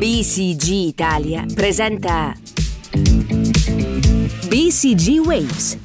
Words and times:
BCG 0.00 0.70
Italia 0.86 1.44
presenta 1.54 2.34
BCG 4.48 5.18
Waves. 5.22 5.76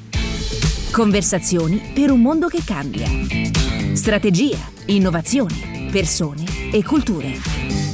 Conversazioni 0.89 1.91
per 1.93 2.11
un 2.11 2.21
mondo 2.21 2.47
che 2.47 2.61
cambia. 2.63 3.09
Strategia, 3.91 4.71
innovazione, 4.85 5.89
persone 5.91 6.45
e 6.71 6.81
culture. 6.81 7.84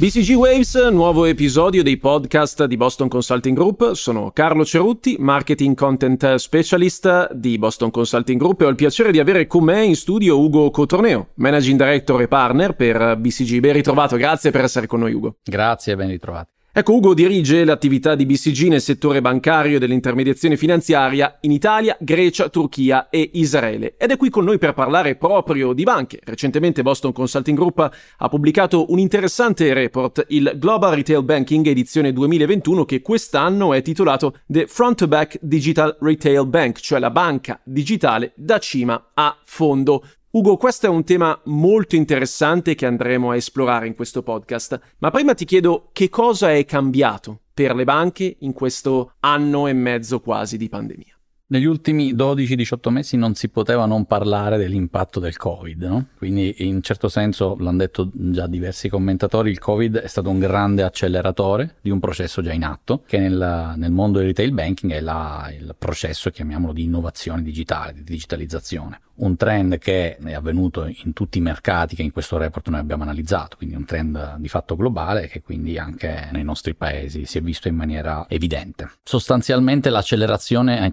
BCG 0.00 0.32
Waves, 0.34 0.76
nuovo 0.90 1.26
episodio 1.26 1.82
dei 1.82 1.98
podcast 1.98 2.64
di 2.64 2.78
Boston 2.78 3.06
Consulting 3.06 3.54
Group. 3.54 3.92
Sono 3.92 4.30
Carlo 4.30 4.64
Cerutti, 4.64 5.16
Marketing 5.18 5.76
Content 5.76 6.36
Specialist 6.36 7.34
di 7.34 7.58
Boston 7.58 7.90
Consulting 7.90 8.40
Group 8.40 8.62
e 8.62 8.64
ho 8.64 8.68
il 8.70 8.76
piacere 8.76 9.12
di 9.12 9.18
avere 9.18 9.46
con 9.46 9.62
me 9.62 9.84
in 9.84 9.94
studio 9.94 10.40
Ugo 10.40 10.70
Cotorneo, 10.70 11.32
Managing 11.34 11.76
Director 11.76 12.22
e 12.22 12.28
Partner 12.28 12.74
per 12.74 13.18
BCG. 13.18 13.58
Ben 13.60 13.74
ritrovato, 13.74 14.16
grazie 14.16 14.50
per 14.50 14.62
essere 14.62 14.86
con 14.86 15.00
noi 15.00 15.12
Ugo. 15.12 15.36
Grazie, 15.44 15.94
ben 15.96 16.08
ritrovato. 16.08 16.52
Ecco, 16.72 16.94
Ugo 16.94 17.14
dirige 17.14 17.64
l'attività 17.64 18.14
di 18.14 18.24
BCG 18.24 18.68
nel 18.68 18.80
settore 18.80 19.20
bancario 19.20 19.74
e 19.74 19.78
dell'intermediazione 19.80 20.56
finanziaria 20.56 21.38
in 21.40 21.50
Italia, 21.50 21.96
Grecia, 21.98 22.48
Turchia 22.48 23.08
e 23.10 23.28
Israele 23.34 23.96
ed 23.98 24.12
è 24.12 24.16
qui 24.16 24.30
con 24.30 24.44
noi 24.44 24.58
per 24.58 24.72
parlare 24.72 25.16
proprio 25.16 25.72
di 25.72 25.82
banche. 25.82 26.20
Recentemente 26.22 26.82
Boston 26.82 27.10
Consulting 27.10 27.58
Group 27.58 27.90
ha 28.18 28.28
pubblicato 28.28 28.92
un 28.92 29.00
interessante 29.00 29.74
report, 29.74 30.26
il 30.28 30.52
Global 30.58 30.94
Retail 30.94 31.24
Banking 31.24 31.66
edizione 31.66 32.12
2021, 32.12 32.84
che 32.84 33.02
quest'anno 33.02 33.74
è 33.74 33.82
titolato 33.82 34.36
The 34.46 34.68
Front 34.68 34.98
to 34.98 35.08
Back 35.08 35.38
Digital 35.42 35.96
Retail 36.00 36.46
Bank, 36.46 36.78
cioè 36.78 37.00
la 37.00 37.10
banca 37.10 37.60
digitale 37.64 38.32
da 38.36 38.58
cima 38.58 39.10
a 39.14 39.36
fondo. 39.42 40.04
Ugo, 40.32 40.56
questo 40.56 40.86
è 40.86 40.88
un 40.88 41.02
tema 41.02 41.36
molto 41.46 41.96
interessante 41.96 42.76
che 42.76 42.86
andremo 42.86 43.32
a 43.32 43.36
esplorare 43.36 43.88
in 43.88 43.96
questo 43.96 44.22
podcast, 44.22 44.78
ma 44.98 45.10
prima 45.10 45.34
ti 45.34 45.44
chiedo 45.44 45.88
che 45.92 46.08
cosa 46.08 46.52
è 46.52 46.64
cambiato 46.64 47.40
per 47.52 47.74
le 47.74 47.82
banche 47.82 48.36
in 48.38 48.52
questo 48.52 49.14
anno 49.18 49.66
e 49.66 49.72
mezzo 49.72 50.20
quasi 50.20 50.56
di 50.56 50.68
pandemia. 50.68 51.19
Negli 51.52 51.64
ultimi 51.64 52.14
12-18 52.14 52.90
mesi 52.90 53.16
non 53.16 53.34
si 53.34 53.48
poteva 53.48 53.84
non 53.84 54.04
parlare 54.04 54.56
dell'impatto 54.56 55.18
del 55.18 55.36
Covid, 55.36 55.82
no? 55.82 56.06
quindi 56.16 56.54
in 56.58 56.80
certo 56.80 57.08
senso, 57.08 57.56
l'hanno 57.58 57.78
detto 57.78 58.08
già 58.12 58.46
diversi 58.46 58.88
commentatori, 58.88 59.50
il 59.50 59.58
Covid 59.58 59.96
è 59.96 60.06
stato 60.06 60.30
un 60.30 60.38
grande 60.38 60.84
acceleratore 60.84 61.78
di 61.80 61.90
un 61.90 61.98
processo 61.98 62.40
già 62.40 62.52
in 62.52 62.62
atto, 62.62 63.02
che 63.04 63.18
nel, 63.18 63.74
nel 63.74 63.90
mondo 63.90 64.18
del 64.18 64.28
retail 64.28 64.52
banking 64.52 64.92
è 64.92 65.00
la, 65.00 65.52
il 65.52 65.74
processo, 65.76 66.30
chiamiamolo, 66.30 66.72
di 66.72 66.84
innovazione 66.84 67.42
digitale, 67.42 67.94
di 67.94 68.04
digitalizzazione 68.04 69.00
un 69.20 69.36
trend 69.36 69.78
che 69.78 70.16
è 70.16 70.34
avvenuto 70.34 70.86
in 70.86 71.12
tutti 71.12 71.38
i 71.38 71.40
mercati 71.40 71.94
che 71.94 72.02
in 72.02 72.12
questo 72.12 72.36
report 72.36 72.68
noi 72.68 72.80
abbiamo 72.80 73.02
analizzato, 73.02 73.56
quindi 73.56 73.76
un 73.76 73.84
trend 73.84 74.36
di 74.36 74.48
fatto 74.48 74.76
globale 74.76 75.28
che 75.28 75.42
quindi 75.42 75.78
anche 75.78 76.28
nei 76.32 76.42
nostri 76.42 76.74
paesi 76.74 77.24
si 77.24 77.38
è 77.38 77.40
visto 77.40 77.68
in 77.68 77.76
maniera 77.76 78.26
evidente. 78.28 78.90
Sostanzialmente 79.02 79.90
l'accelerazione 79.90 80.80
ha 80.80 80.84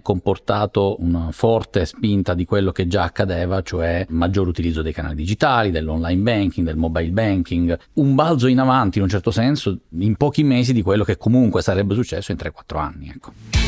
comportato 0.48 0.96
una 1.00 1.28
forte 1.30 1.84
spinta 1.84 2.32
di 2.32 2.46
quello 2.46 2.72
che 2.72 2.86
già 2.86 3.02
accadeva, 3.02 3.60
cioè 3.60 4.06
maggior 4.08 4.48
utilizzo 4.48 4.80
dei 4.80 4.92
canali 4.92 5.14
digitali, 5.14 5.70
dell'online 5.70 6.22
banking, 6.22 6.66
del 6.66 6.76
mobile 6.76 7.10
banking, 7.10 7.78
un 7.94 8.14
balzo 8.14 8.46
in 8.46 8.58
avanti 8.58 8.96
in 8.96 9.04
un 9.04 9.10
certo 9.10 9.30
senso 9.30 9.78
in 9.90 10.16
pochi 10.16 10.42
mesi 10.42 10.72
di 10.72 10.82
quello 10.82 11.04
che 11.04 11.18
comunque 11.18 11.60
sarebbe 11.60 11.94
successo 11.94 12.32
in 12.32 12.38
3-4 12.38 12.78
anni. 12.78 13.12
Ecco. 13.14 13.67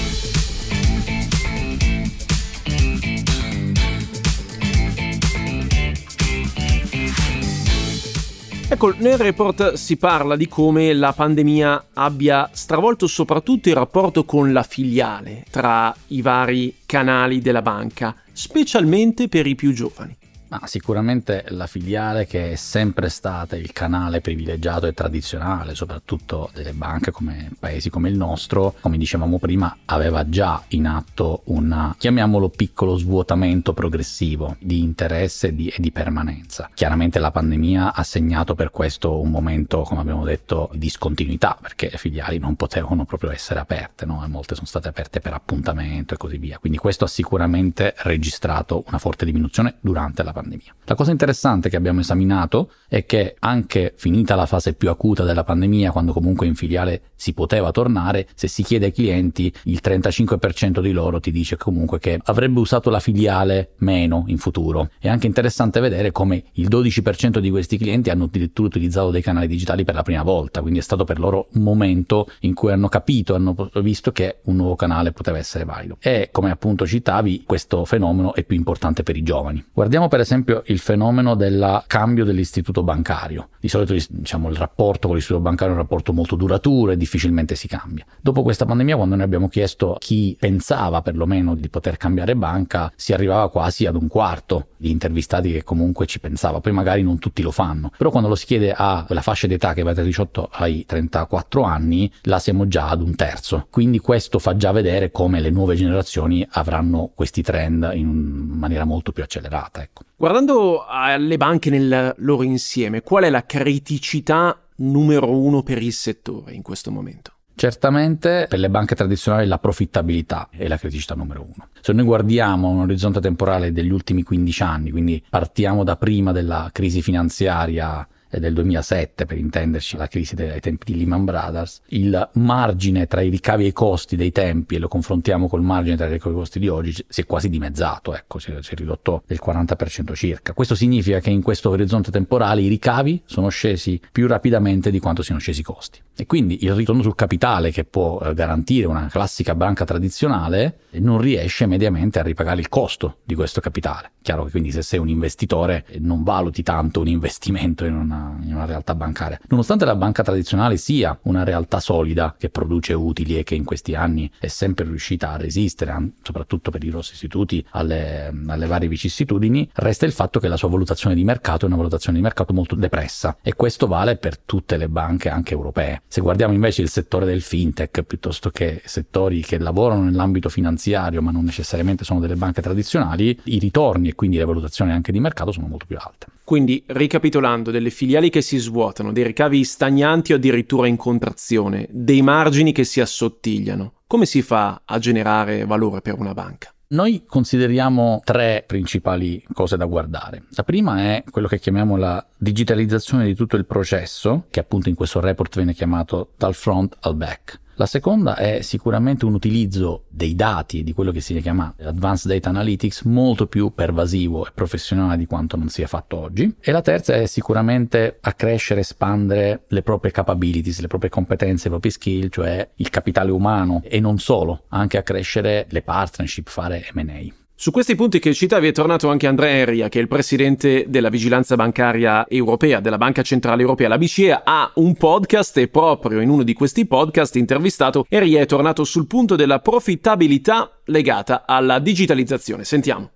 Ecco, 8.73 8.95
nel 8.99 9.19
report 9.19 9.73
si 9.73 9.97
parla 9.97 10.37
di 10.37 10.47
come 10.47 10.93
la 10.95 11.13
pandemia 11.13 11.87
abbia 11.95 12.49
stravolto 12.53 13.09
soprattutto 13.09 13.69
il 13.69 13.75
rapporto 13.75 14.25
con 14.25 14.53
la 14.53 14.63
filiale 14.63 15.45
tra 15.51 15.93
i 16.07 16.23
vari 16.23 16.77
canali 16.87 17.41
della 17.41 17.63
banca, 17.63 18.15
specialmente 18.33 19.27
per 19.27 19.49
i 19.49 19.57
più 19.57 19.73
giovani. 19.73 20.17
Ma 20.51 20.67
sicuramente 20.67 21.45
la 21.49 21.67
filiale 21.67 22.27
che 22.27 22.53
è 22.53 22.55
sempre 22.57 23.09
stata 23.09 23.57
il 23.57 23.73
canale 23.73 24.21
privilegiato 24.21 24.87
e 24.87 24.93
tradizionale, 24.93 25.75
soprattutto 25.75 26.51
delle 26.53 26.73
banche 26.73 27.13
come 27.13 27.51
paesi 27.59 27.89
come 27.89 28.09
il 28.09 28.17
nostro, 28.17 28.75
come 28.81 28.99
dicevamo 28.99 29.39
prima, 29.39 29.79
aveva 29.87 30.29
già 30.29 30.63
in 30.69 30.87
atto 30.87 31.43
un, 31.47 31.95
chiamiamolo 31.97 32.49
piccolo 32.49 32.97
svuotamento 32.97 33.73
progressivo 33.73 34.57
di 34.59 34.81
interesse 34.81 35.49
e 35.49 35.55
di, 35.55 35.69
e 35.69 35.81
di 35.81 35.93
permanenza. 35.93 36.69
Chiaramente 36.75 37.21
la 37.21 37.31
pandemia 37.31 37.95
ha 37.95 38.03
segnato 38.03 38.55
per 38.57 38.71
questo 38.71 39.21
un 39.21 39.31
momento, 39.31 39.83
come 39.83 40.01
abbiamo 40.01 40.25
detto, 40.25 40.69
di 40.75 40.91
discontinuità, 40.91 41.57
perché 41.61 41.89
le 41.93 41.99
filiali 41.99 42.39
non 42.39 42.57
potevano 42.57 43.05
proprio 43.05 43.31
essere 43.31 43.61
aperte, 43.61 44.05
no? 44.05 44.27
molte 44.27 44.57
sono 44.57 44.67
state 44.67 44.89
aperte 44.89 45.21
per 45.21 45.33
appuntamento 45.33 46.15
e 46.15 46.17
così 46.17 46.39
via. 46.39 46.59
Quindi 46.59 46.79
questo 46.79 47.05
ha 47.05 47.09
sicuramente 47.09 47.95
registrato 47.99 48.83
una 48.89 48.99
forte 48.99 49.25
diminuzione 49.25 49.77
durante 49.81 50.25
la 50.25 50.33
pandemia 50.33 50.40
pandemia. 50.41 50.75
La 50.85 50.95
cosa 50.95 51.11
interessante 51.11 51.69
che 51.69 51.77
abbiamo 51.77 52.01
esaminato 52.01 52.73
è 52.89 53.07
che 53.07 53.37
anche 53.39 53.95
finita 53.97 54.35
la 54.35 54.47
fase 54.47 54.75
più 54.75 54.89
acuta 54.91 55.25
della 55.25 55.45
pandemia, 55.45 55.93
quando 55.93 56.13
comunque 56.13 56.47
in 56.47 56.55
filiale 56.55 57.03
si 57.15 57.33
poteva 57.33 57.71
tornare, 57.71 58.27
se 58.35 58.49
si 58.49 58.63
chiede 58.63 58.87
ai 58.87 58.93
clienti, 58.93 59.53
il 59.65 59.81
35% 59.83 60.81
di 60.81 60.93
loro 60.93 61.21
ti 61.21 61.31
dice 61.31 61.57
comunque 61.57 61.99
che 61.99 62.19
avrebbe 62.25 62.61
usato 62.61 62.91
la 62.91 63.01
filiale 63.01 63.73
meno 63.79 64.25
in 64.27 64.39
futuro. 64.39 64.91
È 64.99 65.09
anche 65.09 65.27
interessante 65.27 65.81
vedere 65.81 66.13
come 66.13 66.45
il 66.53 66.69
12% 66.69 67.39
di 67.39 67.51
questi 67.51 67.77
clienti 67.79 68.11
hanno 68.11 68.25
addirittura 68.25 68.69
utilizzato 68.69 69.11
dei 69.11 69.23
canali 69.23 69.47
digitali 69.47 69.85
per 69.85 69.95
la 69.95 70.03
prima 70.03 70.23
volta, 70.23 70.61
quindi 70.61 70.79
è 70.79 70.83
stato 70.83 71.05
per 71.05 71.19
loro 71.19 71.49
un 71.53 71.63
momento 71.63 72.29
in 72.41 72.55
cui 72.55 72.73
hanno 72.73 72.89
capito, 72.89 73.35
hanno 73.35 73.55
visto 73.75 74.13
che 74.13 74.39
un 74.45 74.57
nuovo 74.57 74.77
canale 74.77 75.13
poteva 75.13 75.39
essere 75.39 75.65
valido. 75.65 75.99
E 76.01 76.31
come 76.33 76.51
appunto 76.51 76.87
citavi, 76.87 77.45
questo 77.45 77.85
fenomeno 77.85 78.35
è 78.35 78.45
più 78.45 78.57
importante 78.57 79.03
per 79.03 79.17
i 79.17 79.23
giovani. 79.23 79.65
Guardiamo 79.73 80.09
per 80.09 80.21
esempio 80.21 80.30
esempio 80.31 80.63
il 80.67 80.79
fenomeno 80.79 81.35
del 81.35 81.83
cambio 81.89 82.25
dell'istituto 82.25 82.85
bancario. 82.85 83.49
Di 83.59 83.69
solito 83.69 83.95
diciamo, 84.09 84.49
il 84.49 84.57
rapporto 84.57 85.09
con 85.09 85.17
l'istituto 85.17 85.43
bancario 85.43 85.75
è 85.75 85.77
un 85.77 85.83
rapporto 85.83 86.13
molto 86.13 86.37
duraturo 86.37 86.93
e 86.93 86.97
difficilmente 86.97 87.57
si 87.57 87.67
cambia. 87.67 88.07
Dopo 88.21 88.43
questa 88.43 88.65
pandemia, 88.65 88.97
quando 88.97 89.17
noi 89.17 89.25
abbiamo 89.25 89.49
chiesto 89.49 89.97
chi 89.99 90.37
pensava 90.39 91.03
perlomeno 91.03 91.55
di 91.55 91.69
poter 91.69 91.97
cambiare 91.97 92.37
banca, 92.37 92.93
si 92.95 93.13
arrivava 93.13 93.51
quasi 93.51 93.87
ad 93.87 93.97
un 93.97 94.07
quarto 94.07 94.69
di 94.77 94.91
intervistati 94.91 95.51
che 95.51 95.65
comunque 95.65 96.07
ci 96.07 96.21
pensava. 96.21 96.61
Poi 96.61 96.73
magari 96.73 97.03
non 97.03 97.19
tutti 97.19 97.43
lo 97.43 97.51
fanno, 97.51 97.91
però 97.97 98.11
quando 98.11 98.29
lo 98.29 98.35
si 98.37 98.47
chiede 98.47 98.73
a 98.75 99.03
quella 99.05 99.23
fascia 99.23 99.47
d'età 99.47 99.75
che 99.75 99.83
va 99.83 99.93
dai 99.93 100.05
18 100.05 100.49
ai 100.53 100.85
34 100.87 101.63
anni, 101.63 102.11
là 102.23 102.39
siamo 102.39 102.69
già 102.69 102.89
ad 102.89 103.03
un 103.03 103.15
terzo. 103.17 103.67
Quindi 103.69 103.99
questo 103.99 104.39
fa 104.39 104.57
già 104.57 104.71
vedere 104.73 105.11
come 105.11 105.41
le 105.41 105.51
nuove 105.51 105.75
generazioni 105.75 106.47
avranno 106.53 107.11
questi 107.15 107.43
trend 107.43 107.91
in 107.95 108.09
maniera 108.09 108.85
molto 108.85 109.13
più 109.13 109.23
accelerata. 109.23 109.83
Ecco. 109.83 110.03
Guardando 110.21 110.85
alle 110.87 111.39
banche 111.39 111.71
nel 111.71 112.13
loro 112.19 112.43
insieme, 112.43 113.01
qual 113.01 113.25
è 113.25 113.31
la 113.31 113.47
criticità 113.47 114.55
numero 114.77 115.35
uno 115.35 115.63
per 115.63 115.81
il 115.81 115.95
settore 115.95 116.53
in 116.53 116.61
questo 116.61 116.91
momento? 116.91 117.33
Certamente 117.55 118.45
per 118.47 118.59
le 118.59 118.69
banche 118.69 118.95
tradizionali 118.95 119.47
la 119.47 119.59
profittabilità 119.59 120.51
è 120.51 120.69
la 120.69 120.77
criticità 120.77 121.15
numero 121.15 121.41
uno. 121.41 121.69
Se 121.81 121.95
noi 121.95 122.05
guardiamo 122.05 122.69
un 122.69 122.81
orizzonte 122.81 123.19
temporale 123.19 123.73
degli 123.73 123.89
ultimi 123.89 124.23
15 124.23 124.63
anni, 124.63 124.91
quindi 124.91 125.25
partiamo 125.27 125.85
da 125.85 125.97
prima 125.97 126.33
della 126.33 126.69
crisi 126.71 127.01
finanziaria 127.01 128.07
del 128.39 128.53
2007 128.55 129.27
per 129.27 129.39
intenderci 129.39 129.97
la 129.97 130.07
crisi 130.07 130.35
dei 130.35 130.61
tempi 130.61 130.93
di 130.93 130.99
Lehman 130.99 131.25
Brothers, 131.25 131.81
il 131.89 132.29
margine 132.35 133.07
tra 133.07 133.21
i 133.21 133.29
ricavi 133.29 133.65
e 133.65 133.69
i 133.69 133.73
costi 133.73 134.17
dei 134.17 134.33
tempi 134.33 134.77
e 134.77 134.79
lo 134.79 134.89
confrontiamo 134.89 135.49
col 135.49 135.63
margine 135.63 135.97
tra 135.97 136.07
i 136.07 136.13
ricavi 136.13 136.35
e 136.35 136.37
i 136.37 136.41
costi 136.41 136.59
di 136.59 136.69
oggi 136.69 136.93
si 137.09 137.21
è 137.21 137.27
quasi 137.27 137.49
dimezzato, 137.49 138.15
ecco, 138.15 138.39
si 138.39 138.53
è, 138.53 138.63
si 138.63 138.75
è 138.75 138.77
ridotto 138.77 139.23
del 139.27 139.41
40% 139.45 140.15
circa. 140.15 140.53
Questo 140.53 140.75
significa 140.75 141.21
che 141.21 141.31
in 141.31 141.43
questo 141.43 141.71
orizzonte 141.71 142.11
temporale 142.11 142.61
i 142.61 142.69
ricavi 142.69 143.23
sono 143.25 143.49
scesi 143.49 144.01
più 144.13 144.27
rapidamente 144.27 144.91
di 144.91 144.99
quanto 144.99 145.23
siano 145.23 145.41
scesi 145.41 145.61
i 145.61 145.65
costi. 145.65 146.01
E 146.21 146.27
quindi 146.27 146.65
il 146.65 146.75
ritorno 146.75 147.01
sul 147.01 147.15
capitale 147.15 147.71
che 147.71 147.85
può 147.85 148.21
eh, 148.21 148.35
garantire 148.35 148.87
una 148.87 149.09
classica 149.11 149.55
banca 149.55 149.87
tradizionale 149.87 150.81
non 150.93 151.19
riesce 151.19 151.65
mediamente 151.65 152.19
a 152.19 152.23
ripagare 152.23 152.61
il 152.61 152.69
costo 152.69 153.19
di 153.25 153.35
questo 153.35 153.61
capitale. 153.63 154.11
Chiaro 154.21 154.45
che 154.45 154.51
quindi 154.51 154.71
se 154.71 154.83
sei 154.83 154.99
un 154.99 155.09
investitore 155.09 155.87
non 155.99 156.23
valuti 156.23 156.63
tanto 156.63 157.01
un 157.01 157.09
investimento 157.09 157.87
in 157.87 157.95
una, 157.95 158.20
in 158.43 158.55
una 158.55 158.65
realtà 158.65 158.95
bancaria. 158.95 159.39
Nonostante 159.49 159.85
la 159.85 159.97
banca 159.97 160.23
tradizionale 160.23 160.77
sia 160.77 161.19
una 161.23 161.45
realtà 161.45 161.81
solida 161.81 162.35
che 162.39 162.51
produce 162.51 162.93
utili 162.93 163.39
e 163.39 163.45
che 163.45 163.55
in 163.55 163.65
questi 163.65 163.95
anni 163.95 164.31
è 164.39 164.49
sempre 164.49 164.85
riuscita 164.85 165.33
a 165.33 165.37
resistere, 165.37 166.13
soprattutto 166.23 166.71
per 166.71 166.85
i 166.85 166.91
grossi 166.91 167.15
istituti, 167.15 167.65
alle, 167.71 168.33
alle 168.47 168.67
varie 168.67 168.89
vicissitudini, 168.89 169.69
resta 169.75 170.07
il 170.07 170.13
fatto 170.13 170.41
che 170.41 170.49
la 170.49 170.57
sua 170.57 170.69
valutazione 170.69 171.15
di 171.15 171.25
mercato 171.25 171.65
è 171.65 171.69
una 171.69 171.77
valutazione 171.77 172.19
di 172.19 172.23
mercato 172.23 172.53
molto 172.53 172.75
depressa 172.75 173.37
e 173.43 173.55
questo 173.55 173.87
vale 173.87 174.17
per 174.17 174.39
tutte 174.39 174.77
le 174.77 174.89
banche 174.89 175.29
anche 175.29 175.55
europee. 175.55 176.03
Se 176.07 176.21
guardiamo 176.21 176.53
invece 176.53 176.83
il 176.83 176.89
settore 176.89 177.27
del 177.27 177.43
fintech 177.43 178.03
piuttosto 178.03 178.51
che 178.51 178.83
settori 178.85 179.43
che 179.43 179.59
lavorano 179.59 180.05
nell'ambito 180.05 180.49
finanziario 180.49 181.23
ma 181.23 181.31
non 181.31 181.45
necessariamente 181.45 182.05
sono 182.05 182.21
delle 182.21 182.37
banche 182.37 182.63
tradizionali, 182.63 183.39
i 183.45 183.59
ritorni 183.59 184.09
e 184.09 184.15
quindi 184.15 184.37
le 184.37 184.45
valutazioni 184.45 184.93
anche 184.93 185.13
di 185.13 185.21
mercato 185.21 185.53
sono 185.53 185.67
molto 185.67 185.87
più 185.87 185.97
alte. 185.99 186.27
Quindi, 186.51 186.83
ricapitolando, 186.85 187.71
delle 187.71 187.91
filiali 187.91 188.29
che 188.29 188.41
si 188.41 188.59
svuotano, 188.59 189.13
dei 189.13 189.23
ricavi 189.23 189.63
stagnanti 189.63 190.33
o 190.33 190.35
addirittura 190.35 190.89
in 190.89 190.97
contrazione, 190.97 191.87
dei 191.93 192.23
margini 192.23 192.73
che 192.73 192.83
si 192.83 193.01
assottigliano, 193.01 194.01
come 194.09 194.27
si 194.27 194.43
fa 194.43 194.83
a 194.85 194.99
generare 194.99 195.65
valore 195.65 196.01
per 196.01 196.19
una 196.19 196.35
banca? 196.35 196.75
Noi 196.89 197.23
consideriamo 197.25 198.21
tre 198.25 198.65
principali 198.67 199.41
cose 199.53 199.77
da 199.77 199.85
guardare. 199.85 200.43
La 200.57 200.65
prima 200.65 200.99
è 200.99 201.23
quello 201.31 201.47
che 201.47 201.61
chiamiamo 201.61 201.97
la 201.97 202.27
digitalizzazione 202.37 203.27
di 203.27 203.37
tutto 203.37 203.55
il 203.55 203.65
processo, 203.65 204.47
che 204.51 204.59
appunto 204.59 204.89
in 204.89 204.97
questo 204.97 205.21
report 205.21 205.55
viene 205.55 205.73
chiamato 205.73 206.33
dal 206.37 206.55
front 206.55 206.97
al 207.03 207.15
back. 207.15 207.61
La 207.81 207.87
seconda 207.87 208.37
è 208.37 208.61
sicuramente 208.61 209.25
un 209.25 209.33
utilizzo 209.33 210.05
dei 210.11 210.35
dati, 210.35 210.83
di 210.83 210.93
quello 210.93 211.13
che 211.13 211.23
si 211.23 211.35
chiama 211.41 211.75
Advanced 211.81 212.31
Data 212.31 212.51
Analytics, 212.51 213.05
molto 213.05 213.47
più 213.47 213.73
pervasivo 213.73 214.47
e 214.47 214.51
professionale 214.55 215.17
di 215.17 215.25
quanto 215.25 215.57
non 215.57 215.71
sia 215.71 215.87
fatto 215.87 216.19
oggi. 216.19 216.57
E 216.61 216.73
la 216.73 216.83
terza 216.83 217.15
è 217.15 217.25
sicuramente 217.25 218.19
accrescere, 218.21 218.81
espandere 218.81 219.65
le 219.69 219.81
proprie 219.81 220.13
capabilities, 220.13 220.81
le 220.81 220.89
proprie 220.89 221.09
competenze, 221.09 221.69
i 221.69 221.71
propri 221.71 221.91
skill, 221.91 222.29
cioè 222.29 222.69
il 222.75 222.91
capitale 222.91 223.31
umano 223.31 223.81
e 223.83 223.99
non 223.99 224.19
solo, 224.19 224.65
anche 224.69 224.99
accrescere 224.99 225.65
le 225.71 225.81
partnership, 225.81 226.51
fare 226.51 226.85
M&A. 226.93 227.40
Su 227.63 227.73
questi 227.73 227.95
punti 227.95 228.21
che 228.21 228.33
citavi 228.33 228.69
è 228.69 228.73
tornato 228.73 229.11
anche 229.11 229.27
Andrea 229.27 229.51
Enria, 229.51 229.91
che 229.91 229.99
è 229.99 230.01
il 230.01 230.09
presidente 230.09 230.87
della 230.89 231.11
vigilanza 231.11 231.57
bancaria 231.57 232.27
europea, 232.27 232.81
della 232.81 232.97
Banca 232.97 233.21
Centrale 233.21 233.61
Europea. 233.61 233.87
La 233.87 233.99
BCE 233.99 234.41
ha 234.43 234.73
un 234.77 234.95
podcast 234.95 235.59
e 235.59 235.69
proprio 235.69 236.23
in 236.23 236.31
uno 236.31 236.43
di 236.43 236.55
questi 236.55 236.87
podcast 236.87 237.37
intervistato 237.37 238.07
Enria 238.09 238.41
è 238.41 238.47
tornato 238.47 238.83
sul 238.85 239.07
punto 239.07 239.37
della 239.37 239.59
profittabilità 239.59 240.81
legata 240.87 241.45
alla 241.45 241.81
digitalizzazione. 241.81 242.65
Sentiamo. 242.65 243.11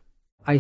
Uh, 0.45 0.59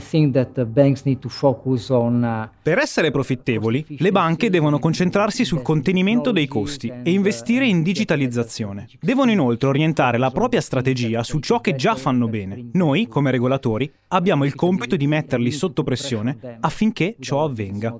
per 2.62 2.78
essere 2.78 3.10
profittevoli, 3.10 3.84
le 3.98 4.10
banche 4.10 4.48
devono 4.48 4.78
concentrarsi 4.78 5.44
sul 5.44 5.60
contenimento 5.62 6.32
dei 6.32 6.46
costi 6.46 6.90
e 7.02 7.10
investire 7.10 7.66
in 7.66 7.82
digitalizzazione. 7.82 8.88
Devono 9.00 9.30
inoltre 9.30 9.68
orientare 9.68 10.16
la 10.16 10.30
propria 10.30 10.62
strategia 10.62 11.22
su 11.22 11.38
ciò 11.40 11.60
che 11.60 11.74
già 11.74 11.96
fanno 11.96 12.28
bene. 12.28 12.70
Noi, 12.72 13.08
come 13.08 13.30
regolatori, 13.30 13.92
abbiamo 14.08 14.44
il 14.44 14.54
compito 14.54 14.96
di 14.96 15.06
metterli 15.06 15.50
sotto 15.50 15.82
pressione 15.82 16.56
affinché 16.60 17.16
ciò 17.20 17.44
avvenga. 17.44 17.94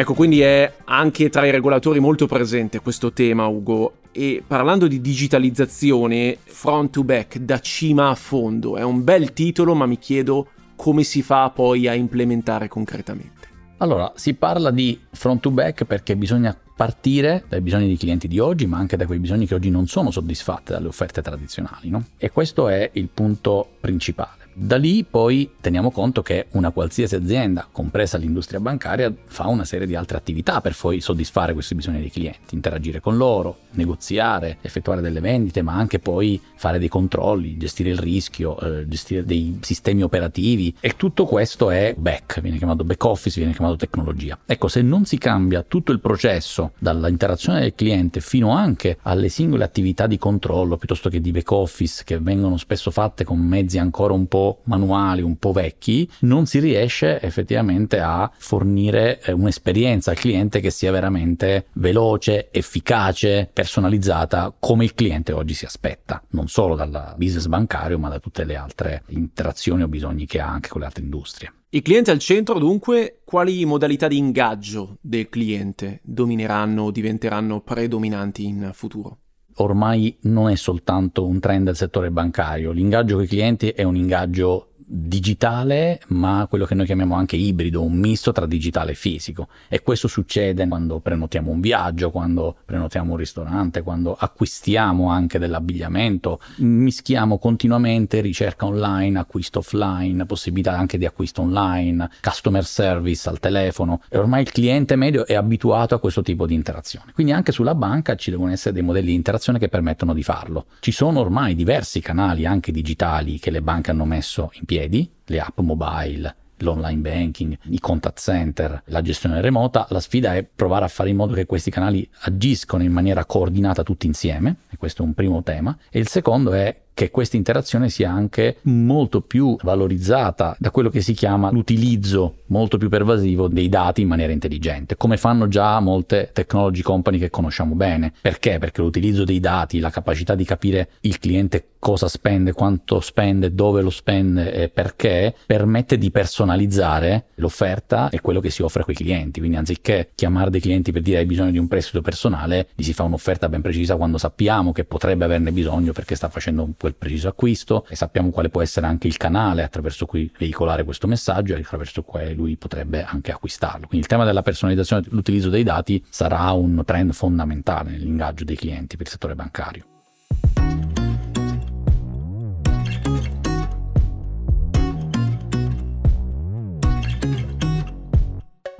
Ecco, 0.00 0.14
quindi 0.14 0.42
è 0.42 0.72
anche 0.84 1.28
tra 1.28 1.44
i 1.44 1.50
regolatori 1.50 1.98
molto 1.98 2.28
presente 2.28 2.78
questo 2.78 3.12
tema, 3.12 3.48
Ugo. 3.48 3.94
E 4.12 4.44
parlando 4.46 4.86
di 4.86 5.00
digitalizzazione, 5.00 6.38
front 6.44 6.92
to 6.92 7.02
back, 7.02 7.38
da 7.38 7.58
cima 7.58 8.08
a 8.08 8.14
fondo, 8.14 8.76
è 8.76 8.84
un 8.84 9.02
bel 9.02 9.32
titolo, 9.32 9.74
ma 9.74 9.86
mi 9.86 9.98
chiedo 9.98 10.50
come 10.76 11.02
si 11.02 11.20
fa 11.20 11.50
poi 11.50 11.88
a 11.88 11.94
implementare 11.94 12.68
concretamente. 12.68 13.48
Allora, 13.78 14.12
si 14.14 14.34
parla 14.34 14.70
di 14.70 14.96
front 15.10 15.40
to 15.40 15.50
back 15.50 15.82
perché 15.82 16.14
bisogna 16.14 16.56
partire 16.78 17.42
dai 17.48 17.60
bisogni 17.60 17.88
dei 17.88 17.96
clienti 17.96 18.28
di 18.28 18.38
oggi, 18.38 18.66
ma 18.66 18.78
anche 18.78 18.96
da 18.96 19.04
quei 19.04 19.18
bisogni 19.18 19.48
che 19.48 19.56
oggi 19.56 19.68
non 19.68 19.88
sono 19.88 20.12
soddisfatti 20.12 20.70
dalle 20.70 20.86
offerte 20.86 21.22
tradizionali, 21.22 21.88
no? 21.88 22.04
E 22.16 22.30
questo 22.30 22.68
è 22.68 22.88
il 22.92 23.08
punto 23.12 23.68
principale. 23.80 24.38
Da 24.60 24.76
lì 24.76 25.04
poi 25.04 25.52
teniamo 25.60 25.92
conto 25.92 26.20
che 26.20 26.46
una 26.50 26.72
qualsiasi 26.72 27.14
azienda, 27.14 27.68
compresa 27.70 28.18
l'industria 28.18 28.58
bancaria, 28.58 29.12
fa 29.26 29.46
una 29.46 29.64
serie 29.64 29.86
di 29.86 29.94
altre 29.94 30.16
attività 30.16 30.60
per 30.60 30.76
poi 30.76 31.00
soddisfare 31.00 31.52
questi 31.52 31.76
bisogni 31.76 32.00
dei 32.00 32.10
clienti, 32.10 32.56
interagire 32.56 32.98
con 32.98 33.16
loro, 33.16 33.58
negoziare, 33.72 34.58
effettuare 34.60 35.00
delle 35.00 35.20
vendite, 35.20 35.62
ma 35.62 35.74
anche 35.74 36.00
poi 36.00 36.40
fare 36.56 36.80
dei 36.80 36.88
controlli, 36.88 37.56
gestire 37.56 37.90
il 37.90 37.98
rischio, 37.98 38.58
eh, 38.58 38.88
gestire 38.88 39.24
dei 39.24 39.58
sistemi 39.60 40.02
operativi 40.02 40.74
e 40.80 40.96
tutto 40.96 41.24
questo 41.24 41.70
è 41.70 41.94
back, 41.96 42.40
viene 42.40 42.58
chiamato 42.58 42.82
back 42.82 43.04
office, 43.04 43.38
viene 43.38 43.54
chiamato 43.54 43.76
tecnologia. 43.76 44.36
Ecco, 44.44 44.66
se 44.66 44.82
non 44.82 45.04
si 45.04 45.18
cambia 45.18 45.62
tutto 45.62 45.92
il 45.92 46.00
processo 46.00 46.67
dall'interazione 46.78 47.60
del 47.60 47.74
cliente 47.74 48.20
fino 48.20 48.50
anche 48.50 48.98
alle 49.02 49.28
singole 49.28 49.64
attività 49.64 50.06
di 50.06 50.18
controllo 50.18 50.76
piuttosto 50.76 51.08
che 51.08 51.20
di 51.20 51.30
back 51.30 51.50
office 51.50 52.02
che 52.04 52.18
vengono 52.18 52.56
spesso 52.56 52.90
fatte 52.90 53.24
con 53.24 53.38
mezzi 53.38 53.78
ancora 53.78 54.12
un 54.12 54.26
po' 54.26 54.60
manuali, 54.64 55.22
un 55.22 55.36
po' 55.36 55.52
vecchi, 55.52 56.08
non 56.20 56.46
si 56.46 56.58
riesce 56.58 57.20
effettivamente 57.20 58.00
a 58.00 58.30
fornire 58.36 59.20
eh, 59.20 59.32
un'esperienza 59.32 60.10
al 60.10 60.18
cliente 60.18 60.60
che 60.60 60.70
sia 60.70 60.90
veramente 60.90 61.66
veloce, 61.74 62.48
efficace, 62.50 63.48
personalizzata 63.52 64.54
come 64.58 64.84
il 64.84 64.94
cliente 64.94 65.32
oggi 65.32 65.54
si 65.54 65.64
aspetta, 65.64 66.22
non 66.30 66.48
solo 66.48 66.74
dal 66.74 67.14
business 67.16 67.46
bancario 67.46 67.98
ma 67.98 68.08
da 68.08 68.18
tutte 68.18 68.44
le 68.44 68.56
altre 68.56 69.02
interazioni 69.08 69.82
o 69.82 69.88
bisogni 69.88 70.26
che 70.26 70.40
ha 70.40 70.48
anche 70.48 70.68
con 70.68 70.80
le 70.80 70.86
altre 70.86 71.02
industrie. 71.02 71.52
I 71.70 71.82
clienti 71.82 72.10
al 72.10 72.18
centro, 72.18 72.58
dunque, 72.58 73.20
quali 73.24 73.62
modalità 73.66 74.08
di 74.08 74.16
ingaggio 74.16 74.96
del 75.02 75.28
cliente 75.28 76.00
domineranno 76.02 76.84
o 76.84 76.90
diventeranno 76.90 77.60
predominanti 77.60 78.44
in 78.44 78.70
futuro? 78.72 79.18
ormai 79.60 80.16
non 80.22 80.48
è 80.48 80.56
soltanto 80.56 81.26
un 81.26 81.40
trend 81.40 81.64
del 81.66 81.76
settore 81.76 82.10
bancario, 82.10 82.72
l'ingaggio 82.72 83.16
con 83.16 83.24
i 83.24 83.28
clienti 83.28 83.70
è 83.70 83.82
un 83.82 83.96
ingaggio 83.96 84.67
digitale, 84.90 86.00
ma 86.08 86.46
quello 86.48 86.64
che 86.64 86.74
noi 86.74 86.86
chiamiamo 86.86 87.14
anche 87.14 87.36
ibrido, 87.36 87.82
un 87.82 87.94
misto 87.94 88.32
tra 88.32 88.46
digitale 88.46 88.92
e 88.92 88.94
fisico. 88.94 89.48
E 89.68 89.82
questo 89.82 90.08
succede 90.08 90.66
quando 90.66 90.98
prenotiamo 91.00 91.50
un 91.50 91.60
viaggio, 91.60 92.10
quando 92.10 92.56
prenotiamo 92.64 93.12
un 93.12 93.18
ristorante, 93.18 93.82
quando 93.82 94.16
acquistiamo 94.18 95.10
anche 95.10 95.38
dell'abbigliamento, 95.38 96.40
mischiamo 96.56 97.38
continuamente 97.38 98.22
ricerca 98.22 98.64
online, 98.64 99.18
acquisto 99.18 99.58
offline, 99.58 100.24
possibilità 100.24 100.76
anche 100.76 100.96
di 100.96 101.04
acquisto 101.04 101.42
online, 101.42 102.08
customer 102.22 102.64
service 102.64 103.28
al 103.28 103.38
telefono 103.38 104.00
e 104.08 104.16
ormai 104.16 104.42
il 104.42 104.50
cliente 104.50 104.96
medio 104.96 105.26
è 105.26 105.34
abituato 105.34 105.94
a 105.94 106.00
questo 106.00 106.22
tipo 106.22 106.46
di 106.46 106.54
interazione. 106.54 107.12
Quindi 107.12 107.32
anche 107.32 107.52
sulla 107.52 107.74
banca 107.74 108.16
ci 108.16 108.30
devono 108.30 108.52
essere 108.52 108.72
dei 108.72 108.82
modelli 108.82 109.08
di 109.08 109.14
interazione 109.14 109.58
che 109.58 109.68
permettono 109.68 110.14
di 110.14 110.22
farlo. 110.22 110.66
Ci 110.80 110.92
sono 110.92 111.20
ormai 111.20 111.54
diversi 111.54 112.00
canali 112.00 112.46
anche 112.46 112.72
digitali 112.72 113.38
che 113.38 113.50
le 113.50 113.60
banche 113.60 113.90
hanno 113.90 114.06
messo 114.06 114.50
in 114.54 114.64
piedi 114.64 114.77
piedi, 114.78 115.10
le 115.24 115.40
app 115.40 115.58
mobile, 115.58 116.34
l'online 116.58 117.00
banking, 117.00 117.58
i 117.70 117.80
contact 117.80 118.20
center, 118.20 118.82
la 118.86 119.02
gestione 119.02 119.40
remota, 119.40 119.86
la 119.90 120.00
sfida 120.00 120.36
è 120.36 120.44
provare 120.44 120.84
a 120.84 120.88
fare 120.88 121.10
in 121.10 121.16
modo 121.16 121.34
che 121.34 121.46
questi 121.46 121.70
canali 121.70 122.08
agiscono 122.20 122.84
in 122.84 122.92
maniera 122.92 123.24
coordinata 123.24 123.82
tutti 123.82 124.06
insieme, 124.06 124.56
e 124.70 124.76
questo 124.76 125.02
è 125.02 125.04
un 125.06 125.14
primo 125.14 125.42
tema, 125.42 125.76
e 125.90 125.98
il 125.98 126.06
secondo 126.06 126.52
è 126.52 126.76
che 126.98 127.12
questa 127.12 127.36
interazione 127.36 127.90
sia 127.90 128.10
anche 128.10 128.56
molto 128.62 129.20
più 129.20 129.56
valorizzata 129.62 130.56
da 130.58 130.72
quello 130.72 130.88
che 130.88 131.00
si 131.00 131.12
chiama 131.12 131.52
l'utilizzo 131.52 132.38
molto 132.46 132.76
più 132.76 132.88
pervasivo 132.88 133.46
dei 133.46 133.68
dati 133.68 134.00
in 134.00 134.08
maniera 134.08 134.32
intelligente, 134.32 134.96
come 134.96 135.16
fanno 135.16 135.46
già 135.46 135.78
molte 135.78 136.30
technology 136.32 136.82
company 136.82 137.18
che 137.18 137.30
conosciamo 137.30 137.76
bene. 137.76 138.12
Perché? 138.20 138.58
Perché 138.58 138.80
l'utilizzo 138.80 139.22
dei 139.22 139.38
dati, 139.38 139.78
la 139.78 139.90
capacità 139.90 140.34
di 140.34 140.42
capire 140.42 140.88
il 141.02 141.20
cliente 141.20 141.66
cosa 141.78 142.08
spende, 142.08 142.52
quanto 142.52 142.98
spende, 142.98 143.54
dove 143.54 143.80
lo 143.80 143.90
spende 143.90 144.52
e 144.52 144.68
perché, 144.68 145.34
permette 145.46 145.96
di 145.96 146.10
personalizzare 146.10 147.26
l'offerta 147.36 148.08
e 148.08 148.20
quello 148.20 148.40
che 148.40 148.50
si 148.50 148.62
offre 148.62 148.80
a 148.80 148.84
quei 148.84 148.96
clienti. 148.96 149.38
Quindi 149.38 149.56
anziché 149.56 150.10
chiamare 150.16 150.50
dei 150.50 150.60
clienti 150.60 150.90
per 150.90 151.02
dire 151.02 151.18
hai 151.18 151.26
bisogno 151.26 151.52
di 151.52 151.58
un 151.58 151.68
prestito 151.68 152.00
personale, 152.00 152.68
gli 152.74 152.82
si 152.82 152.92
fa 152.92 153.04
un'offerta 153.04 153.48
ben 153.48 153.60
precisa 153.60 153.94
quando 153.94 154.18
sappiamo 154.18 154.72
che 154.72 154.84
potrebbe 154.84 155.24
averne 155.24 155.52
bisogno 155.52 155.92
perché 155.92 156.16
sta 156.16 156.28
facendo 156.28 156.64
un 156.64 156.74
quel 156.88 156.94
preciso 156.94 157.28
acquisto 157.28 157.86
e 157.88 157.96
sappiamo 157.96 158.30
quale 158.30 158.48
può 158.48 158.62
essere 158.62 158.86
anche 158.86 159.06
il 159.06 159.16
canale 159.16 159.62
attraverso 159.62 160.06
cui 160.06 160.30
veicolare 160.38 160.84
questo 160.84 161.06
messaggio 161.06 161.54
e 161.54 161.60
attraverso 161.60 162.02
cui 162.02 162.34
lui 162.34 162.56
potrebbe 162.56 163.02
anche 163.02 163.30
acquistarlo. 163.30 163.86
Quindi 163.86 163.98
il 163.98 164.06
tema 164.06 164.24
della 164.24 164.42
personalizzazione 164.42 165.02
e 165.02 165.08
l'utilizzo 165.10 165.50
dei 165.50 165.62
dati 165.62 166.02
sarà 166.08 166.50
un 166.52 166.82
trend 166.84 167.12
fondamentale 167.12 167.90
nell'ingaggio 167.90 168.44
dei 168.44 168.56
clienti 168.56 168.96
per 168.96 169.06
il 169.06 169.12
settore 169.12 169.34
bancario. 169.34 169.97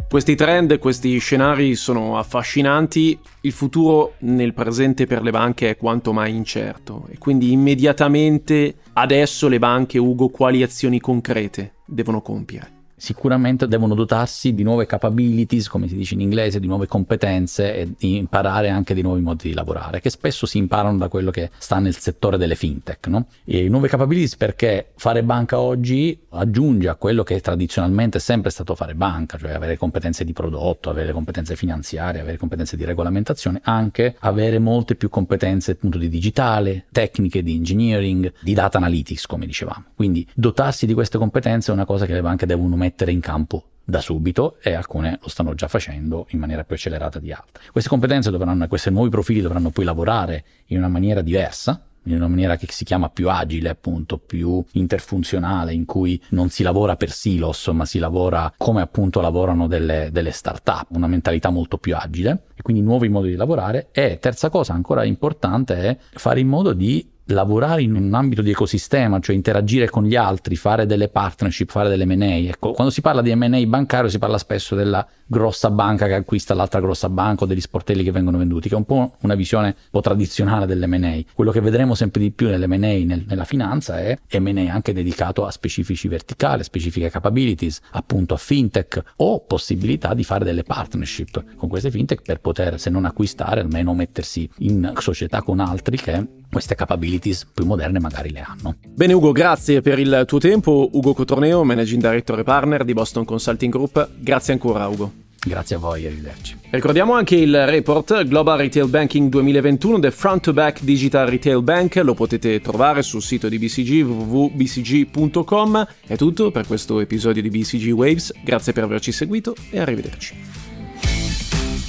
Questi 0.09 0.37
trend, 0.37 0.79
questi 0.79 1.19
scenari 1.19 1.75
sono 1.75 2.17
affascinanti, 2.17 3.19
il 3.43 3.53
futuro 3.53 4.15
nel 4.21 4.55
presente 4.55 5.05
per 5.05 5.21
le 5.21 5.31
banche 5.31 5.69
è 5.69 5.77
quanto 5.77 6.15
mai 6.15 6.35
incerto 6.35 7.05
e 7.11 7.19
quindi 7.19 7.53
immediatamente 7.53 8.77
adesso 8.95 9.49
le 9.49 9.59
banche, 9.59 9.99
Ugo, 9.99 10.31
quali 10.31 10.63
azioni 10.63 10.99
concrete 10.99 11.75
devono 11.85 12.23
compiere? 12.23 12.78
Sicuramente 12.99 13.67
devono 13.67 13.95
dotarsi 13.95 14.55
di 14.55 14.63
nuove 14.63 14.87
capabilities, 14.87 15.69
come 15.69 15.89
si 15.89 15.97
dice 15.97 16.15
in 16.15 16.21
inglese, 16.21 16.61
di 16.61 16.67
nuove 16.67 16.87
competenze 16.87 17.75
e 17.75 17.95
imparare 17.99 18.69
anche 18.69 18.95
di 18.95 19.03
nuovi 19.03 19.21
modi 19.23 19.49
di 19.49 19.55
lavorare, 19.55 20.01
che 20.01 20.11
spesso 20.11 20.47
si 20.47 20.59
imparano 20.59 20.99
da 20.99 21.09
quello 21.09 21.31
che 21.31 21.51
sta 21.59 21.79
nel 21.79 21.97
settore 21.97 22.37
delle 22.37 22.55
fintech. 22.55 23.07
No? 23.07 23.27
E 23.45 23.69
nuove 23.69 23.89
capabilities 23.89 24.37
perché 24.37 24.91
fare 24.97 25.23
banca 25.23 25.59
oggi 25.61 26.19
aggiunge 26.31 26.89
a 26.89 26.97
quello 26.97 27.23
che 27.23 27.41
tradizionalmente 27.41 28.19
è 28.19 28.21
sempre 28.21 28.51
stato 28.51 28.75
fare 28.75 28.95
banca, 28.95 29.39
cioè 29.39 29.53
avere 29.53 29.77
competenze 29.77 30.25
di 30.25 30.33
prodotto, 30.33 30.91
avere 30.91 31.13
competenze 31.13 31.57
finanziarie, 31.57 32.21
avere 32.21 32.37
competenze 32.37 32.77
di 32.77 32.85
regolamentazione, 32.85 33.61
anche 33.65 34.17
avere 34.21 34.59
molte 34.59 34.95
più 34.95 35.09
competenze 35.09 35.73
appunto 35.73 35.99
di 35.99 36.09
digitale, 36.09 36.87
tecniche 36.93 37.43
di 37.43 37.55
engineering, 37.55 38.33
di 38.41 38.55
data 38.55 38.79
analytics, 38.79 39.27
come 39.27 39.47
dicevamo. 39.47 39.85
Quindi 39.95 40.27
dotarsi 40.35 40.87
di 40.87 40.95
queste 40.95 41.19
competenze 41.19 41.71
è 41.71 41.75
una 41.75 41.85
cosa 41.85 42.07
che 42.07 42.13
le 42.13 42.23
banche 42.23 42.47
devono 42.47 42.77
mettere 42.89 43.13
in 43.13 43.21
campo 43.21 43.65
da 43.85 44.01
subito 44.01 44.57
e 44.61 44.75
alcune 44.75 45.19
lo 45.21 45.29
stanno 45.29 45.55
già 45.55 45.69
facendo 45.69 46.27
in 46.31 46.39
maniera 46.39 46.65
più 46.65 46.75
accelerata 46.75 47.19
di 47.19 47.33
altre. 47.33 47.63
Queste 47.71 47.89
competenze 47.89 48.31
dovranno, 48.31 48.67
questi 48.67 48.91
nuovi 48.91 49.09
profili 49.09 49.41
dovranno 49.41 49.71
poi 49.71 49.85
lavorare 49.85 50.45
in 50.67 50.79
una 50.79 50.89
maniera 50.89 51.23
diversa, 51.23 51.83
in 52.05 52.17
una 52.17 52.29
maniera 52.29 52.57
che 52.57 52.67
si 52.71 52.85
chiama 52.85 53.09
più 53.09 53.29
agile, 53.29 53.71
appunto, 53.71 54.19
più 54.19 54.63
interfunzionale, 54.73 55.73
in 55.73 55.85
cui 55.85 56.21
non 56.31 56.49
si 56.49 56.63
lavora 56.63 56.97
per 56.97 57.11
silos, 57.11 57.67
ma 57.69 57.85
si 57.85 57.99
lavora 57.99 58.53
come 58.57 58.83
appunto 58.83 59.21
lavorano 59.21 59.67
delle, 59.67 60.09
delle 60.11 60.33
start-up, 60.33 60.89
una 60.91 61.07
mentalità 61.07 61.51
molto 61.51 61.79
più 61.79 61.95
agile 61.97 62.45
e 62.55 62.63
quindi 62.63 62.83
nuovi 62.83 63.09
modi 63.09 63.31
di 63.31 63.37
lavorare. 63.37 63.89
E 63.93 64.19
terza 64.21 64.51
cosa 64.51 64.73
ancora 64.73 65.05
importante 65.05 65.75
è 65.77 65.99
fare 66.13 66.41
in 66.41 66.49
modo 66.49 66.73
di 66.73 67.07
lavorare 67.29 67.83
in 67.83 67.95
un 67.95 68.13
ambito 68.15 68.43
di 68.43 68.51
ecosistema, 68.51 69.19
cioè 69.21 69.35
interagire 69.35 69.89
con 69.91 70.05
gli 70.05 70.17
altri, 70.17 70.57
fare 70.57 70.87
delle 70.87 71.09
partnership, 71.09 71.71
fare 71.71 71.89
delle 71.89 72.05
M&A. 72.05 72.49
Ecco, 72.49 72.73
quando 72.73 72.93
si 72.93 73.01
parla 73.01 73.23
di 73.23 73.35
M&A 73.35 73.65
bancario 73.67 74.09
si 74.09 74.19
parla 74.19 74.39
spesso 74.39 74.75
della 74.75 75.07
grossa 75.27 75.71
banca 75.71 76.07
che 76.07 76.15
acquista 76.15 76.55
l'altra 76.55 76.81
grossa 76.81 77.09
banca 77.11 77.45
o 77.45 77.47
degli 77.47 77.61
sportelli 77.61 78.03
che 78.03 78.11
vengono 78.11 78.39
venduti, 78.39 78.69
che 78.69 78.75
è 78.75 78.79
un 78.79 78.85
po' 78.85 79.17
una 79.21 79.35
visione 79.35 79.67
un 79.67 79.75
po' 79.91 80.01
tradizionale 80.01 80.67
dell'M&A. 80.67 81.23
Quello 81.35 81.51
che 81.51 81.61
vedremo 81.61 81.95
sempre 81.95 82.21
di 82.21 82.31
più 82.31 82.49
nell'M&A, 82.49 82.77
nel, 82.77 83.25
nella 83.27 83.45
finanza, 83.45 83.99
è 83.99 84.17
M&A 84.39 84.73
anche 84.73 84.93
dedicato 84.93 85.45
a 85.45 85.51
specifici 85.51 86.09
verticali, 86.09 86.63
specifiche 86.63 87.11
capabilities, 87.11 87.81
appunto 87.93 88.35
a 88.35 88.39
fintech 88.39 89.03
o 89.17 89.41
possibilità 89.41 90.15
di 90.15 90.25
fare 90.25 90.45
delle 90.45 90.63
partnership 90.63 91.57
con 91.57 91.69
queste 91.69 91.91
fintech 91.91 92.23
per 92.23 92.41
poter, 92.41 92.81
se 92.81 92.91
non 92.91 93.05
acquistare, 93.05 93.61
almeno 93.61 93.95
mettersi 93.95 94.49
in 94.59 94.93
società 94.97 95.43
con 95.43 95.61
altri 95.61 95.97
che 95.99 96.27
queste 96.51 96.75
capabilities 96.75 97.47
più 97.53 97.65
moderne 97.65 98.01
magari 98.01 98.31
le 98.31 98.41
hanno. 98.41 98.77
Bene 98.87 99.13
Ugo, 99.13 99.33
grazie 99.33 99.81
per 99.81 99.99
il 99.99 100.25
tuo 100.27 100.39
tempo. 100.39 100.89
Ugo 100.93 101.15
Cotorneo, 101.15 101.65
Managing 101.65 102.01
Director 102.01 102.39
e 102.39 102.43
Partner 102.43 102.85
di 102.85 102.93
Boston 102.93 103.25
Consulting 103.25 103.73
Group. 103.73 104.09
Grazie 104.19 104.53
ancora 104.55 104.87
Ugo. 104.87 105.27
Grazie 105.41 105.77
a 105.77 105.79
voi, 105.79 106.05
arrivederci. 106.05 106.57
Ricordiamo 106.71 107.15
anche 107.15 107.37
il 107.37 107.67
report 107.67 108.27
Global 108.27 108.59
Retail 108.59 108.89
Banking 108.89 109.31
2021 109.31 110.01
The 110.01 110.11
Front 110.11 110.43
to 110.43 110.53
Back 110.53 110.83
Digital 110.83 111.27
Retail 111.29 111.63
Bank, 111.63 112.01
lo 112.03 112.15
potete 112.15 112.61
trovare 112.61 113.03
sul 113.03 113.23
sito 113.23 113.49
di 113.49 113.57
BCG 113.57 114.05
www.bcg.com. 114.05 115.87
È 116.07 116.17
tutto 116.17 116.51
per 116.51 116.67
questo 116.67 116.99
episodio 116.99 117.41
di 117.41 117.51
BCG 117.51 117.93
Waves, 117.93 118.33
grazie 118.43 118.73
per 118.73 118.83
averci 118.83 119.13
seguito 119.13 119.55
e 119.71 119.79
arrivederci. 119.79 120.35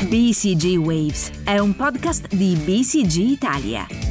BCG 0.03 0.77
Waves 0.77 1.31
è 1.43 1.57
un 1.57 1.75
podcast 1.75 2.33
di 2.33 2.55
BCG 2.55 3.17
Italia. 3.17 4.08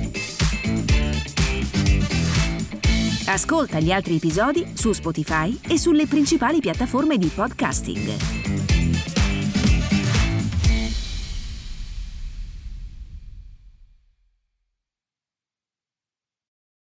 Ascolta 3.28 3.78
gli 3.78 3.92
altri 3.92 4.16
episodi 4.16 4.72
su 4.72 4.92
Spotify 4.92 5.60
e 5.68 5.78
sulle 5.78 6.06
principali 6.06 6.60
piattaforme 6.60 7.18
di 7.18 7.26
podcasting. 7.26 8.37